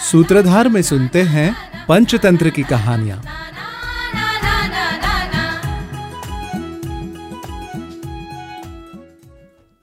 [0.00, 1.54] सूत्रधार में सुनते हैं
[1.88, 3.22] पंचतंत्र की कहानियाँ।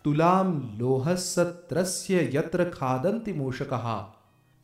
[0.04, 4.06] तुलाम लोहसत्रस्य यत्र खादन्ति मूषकः,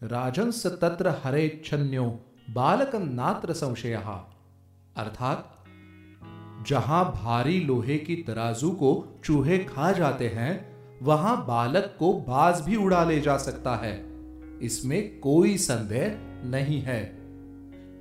[0.04, 2.20] राजंस तत्र हरेच्छन्यो
[2.50, 4.07] बालकम नात्र संशयः।
[4.97, 5.55] अर्थात,
[6.68, 10.70] जहाँ भारी लोहे की तराजू को चूहे खा जाते हैं,
[11.04, 14.08] वहाँ बालक को बाज भी उड़ा ले जा सकता है।
[14.61, 16.15] इसमें कोई संदेह
[16.49, 17.17] नहीं है।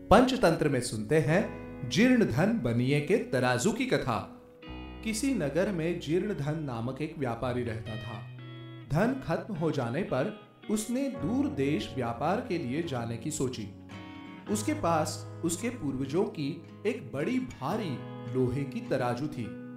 [0.08, 1.58] पंचतंत्र में सुनते हैं,
[1.88, 4.34] जीर्ण धन बनिए के तराजू की कथा।
[5.04, 8.22] किसी नगर में जीर्ण धन नामक एक व्यापारी रहता था।
[8.92, 10.40] धन खत्म हो जाने पर
[10.70, 13.68] उसने दूर देश व्यापार के लिए जाने की सोची।
[14.50, 17.90] उसके पास उसके पूर्वजों की एक बड़ी भारी
[18.34, 19.68] लोहे की तराजू थी।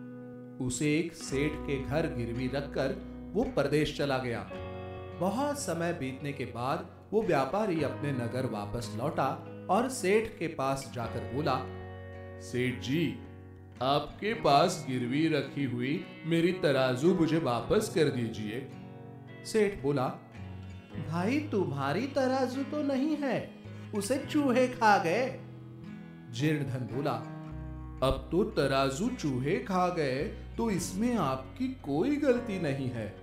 [0.66, 2.96] उसे एक सेठ के घर गिरवी रखकर
[3.34, 4.50] वो प्रदेश चला गया।
[5.22, 9.28] बहुत समय बीतने के बाद वो व्यापारी अपने नगर वापस लौटा
[9.70, 11.58] और सेठ के पास जाकर बोला,
[12.42, 13.04] सेठ जी,
[13.82, 15.94] आपके पास गिरवी रखी हुई
[16.26, 18.68] मेरी तराजू मुझे वापस कर दीजिए।
[19.46, 20.08] सेठ बोला,
[21.10, 23.50] भाई, तुम्हारी तराजू तो नहीं है,
[23.96, 25.28] उसे चूहे खा गए।
[26.32, 27.18] जीर्णधन बोला,
[28.04, 30.24] अब तो तराजू चूहे खा गए
[30.58, 33.21] तो इसमें आपकी कोई गलती नहीं है।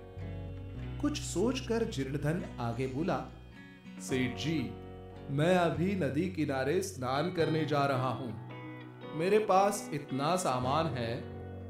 [1.01, 3.17] कुछ सोचकर जीर्णधन आगे बोला,
[4.01, 4.59] सेठ जी,
[5.31, 8.31] मैं अभी नदी किनारे स्नान करने जा रहा हूँ।
[9.17, 11.13] मेरे पास इतना सामान है,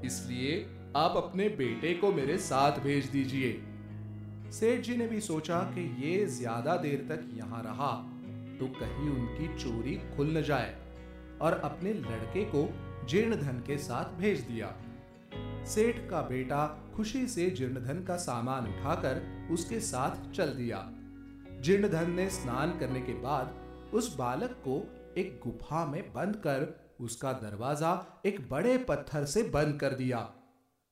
[0.05, 0.65] इसलिए
[0.97, 3.51] आप अपने बेटे को मेरे साथ भेज दीजिए
[4.51, 7.91] सेठ जी ने भी सोचा कि ये ज़्यादा देर तक यहाँ रहा
[8.59, 10.75] तो कहीं उनकी चोरी खुल न जाए,
[11.41, 12.69] और अपने लड़के को
[13.07, 14.75] जीर्ण धन के साथ भेज दिया।
[15.69, 20.79] सेठ का बेटा खुशी से जीर्णधन का सामान उठाकर उसके साथ चल दिया।
[21.61, 24.77] जीर्णधन ने स्नान करने के बाद उस बालक को
[25.17, 26.67] एक गुफा में बंद कर
[27.01, 27.93] उसका दरवाज़ा
[28.25, 30.27] एक बड़े पत्थर से बंद कर दिया।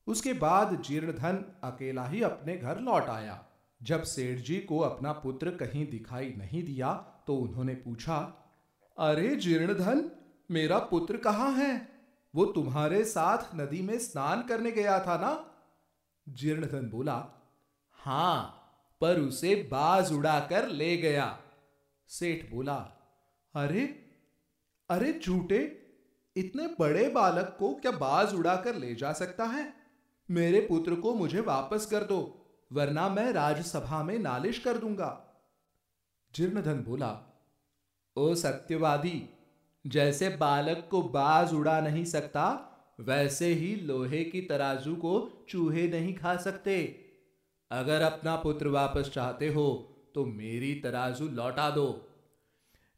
[0.07, 3.43] उसके बाद जीर्णधन अकेला ही अपने घर लौट आया।
[3.81, 6.93] जब सेठ जी को अपना पुत्र कहीं दिखाई नहीं दिया
[7.27, 8.17] तो उन्होंने पूछा,
[8.97, 10.09] अरे जीर्णधन,
[10.49, 11.96] मेरा पुत्र कहाँ है?
[12.35, 15.53] वो तुम्हारे साथ नदी में स्नान करने गया था ना?
[16.29, 17.25] जीर्णधन बोला,
[17.91, 18.53] हाँ,
[19.01, 21.39] पर उसे बाज उड़ाकर ले गया।
[22.07, 22.75] सेठ बोला,
[23.55, 24.03] अरे
[24.89, 25.59] अरे झूठे,
[26.35, 29.73] इतने बड़े बालक को क्या बाज उड़ाकर ले जा सकता है?
[30.31, 32.19] मेरे पुत्र को मुझे वापस कर दो,
[32.73, 35.09] वरना मैं राजसभा में नालिश कर दूँगा।
[36.35, 37.19] जीर्णधन बोला,
[38.17, 39.29] ओ सत्यवादी
[39.87, 42.45] जैसे बालक को बाज उड़ा नहीं सकता,
[42.99, 46.77] वैसे ही लोहे की तराजू को चूहे नहीं खा सकते।
[47.71, 49.67] अगर अपना पुत्र वापस चाहते हो
[50.15, 51.87] तो मेरी तराजू लौटा दो।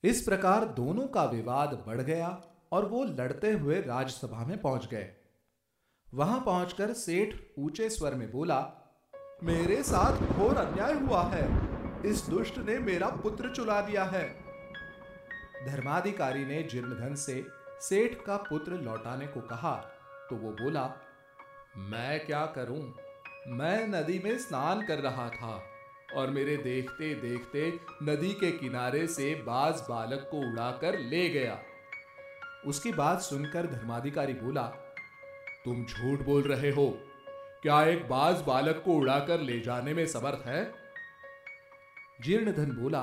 [0.03, 2.29] इस प्रकार दोनों का विवाद बढ़ गया
[2.71, 5.09] और वो लड़ते हुए राज्यसभा में पहुँच गए।
[6.07, 8.59] वहाँ पहुंचकर सेठ ऊँचे स्वर में बोला,
[9.43, 11.47] मेरे साथ घोर अन्याय हुआ है।
[12.05, 14.27] इस दुष्ट ने मेरा पुत्र चुरा दिया है।
[15.65, 17.45] धर्माधिकारी ने जीर्णधन से
[17.81, 19.75] सेठ का पुत्र लौटाने को कहा
[20.29, 20.83] तो वो बोला,
[21.77, 22.95] मैं क्या करूँ?
[23.47, 25.61] मैं नदी में स्नान कर रहा था
[26.15, 27.71] और मेरे देखते देखते
[28.03, 31.59] नदी के किनारे से बाज बालक को उड़ाकर ले गया।
[32.65, 34.63] उसकी बात सुनकर धर्माधिकारी बोला,
[35.65, 36.89] तुम झूठ बोल रहे हो?
[37.61, 40.63] क्या एक बाज बालक को उड़ाकर ले जाने में समर्थ है?
[42.21, 43.01] जीर्णधन बोला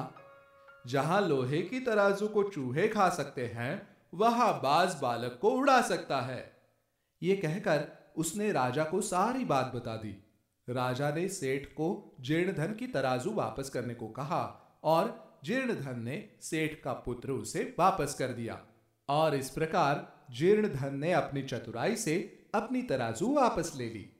[0.87, 6.21] जहाँ लोहे की तराजू को चूहे खा सकते हैं, वहाँ बाज बालक को उड़ा सकता
[6.21, 6.57] है।
[7.23, 7.87] ये कहकर
[8.17, 10.23] उसने राजा को सारी बात बता दी।
[10.69, 14.43] राजा ने सेठ को जीर्णधन की तराजू वापस करने को कहा
[14.85, 18.61] और जीर्णधन ने सेठ का पुत्र उसे वापस कर दिया
[19.09, 24.13] और इस प्रकार जीर्णधन ने अपनी चतुराई से अपनी तराजू वापस ले ली।